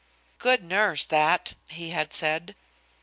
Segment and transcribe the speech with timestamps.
[0.39, 2.55] "Good nurse, that," he had said.